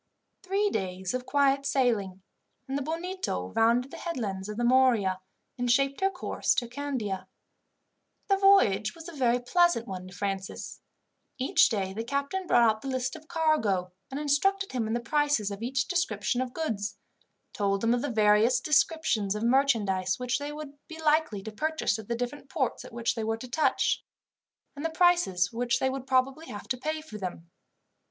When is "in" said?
14.87-14.93